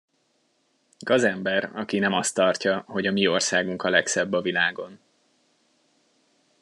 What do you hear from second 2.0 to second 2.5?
azt